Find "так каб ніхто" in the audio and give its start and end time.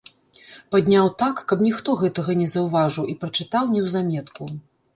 1.19-1.95